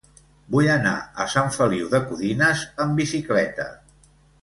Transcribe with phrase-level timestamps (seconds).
[0.55, 0.93] Vull anar
[1.25, 3.73] a Sant Feliu de Codines amb bicicleta.